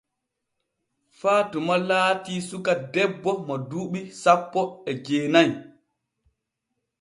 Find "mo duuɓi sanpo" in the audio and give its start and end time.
3.45-4.61